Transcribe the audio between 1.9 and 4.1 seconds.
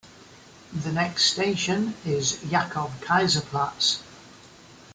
is Jakob-Kaiser-Platz.